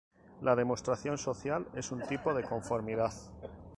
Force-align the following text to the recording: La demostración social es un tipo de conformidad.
La 0.41 0.55
demostración 0.55 1.19
social 1.19 1.67
es 1.75 1.91
un 1.91 2.01
tipo 2.07 2.33
de 2.33 2.41
conformidad. 2.43 3.13